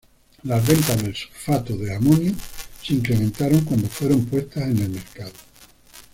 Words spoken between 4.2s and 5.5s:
puestas en el mercado.